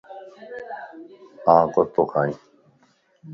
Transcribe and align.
ھاڻ 1.45 1.63
ڪوتو 1.73 2.01
کائي 2.11 2.31